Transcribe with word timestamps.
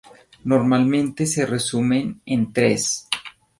Normalmente 0.45 1.27
se 1.27 1.45
resumen 1.45 2.23
en 2.25 2.51
tres. 2.51 3.07